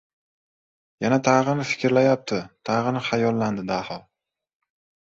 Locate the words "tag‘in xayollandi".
2.71-3.71